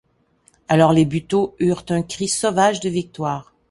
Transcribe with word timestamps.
Alors, 0.67 0.93
les 0.93 1.05
Buteau 1.05 1.55
eurent 1.59 1.85
un 1.89 2.01
cri 2.01 2.27
sauvage 2.27 2.79
de 2.79 2.89
victoire. 2.89 3.53